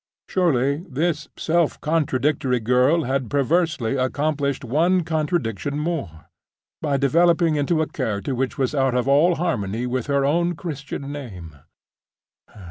Surely, 0.27 0.83
this 0.89 1.27
self 1.37 1.79
contradictory 1.79 2.59
girl 2.59 3.03
had 3.03 3.29
perversely 3.29 3.97
accomplished 3.97 4.65
one 4.65 5.03
contradiction 5.03 5.77
more, 5.77 6.25
by 6.81 6.97
developing 6.97 7.55
into 7.55 7.83
a 7.83 7.87
character 7.87 8.33
which 8.33 8.57
was 8.57 8.73
out 8.73 8.95
of 8.95 9.07
all 9.07 9.35
harmony 9.35 9.85
with 9.85 10.07
her 10.07 10.25
own 10.25 10.55
Christian 10.55 11.11
name! 11.11 11.55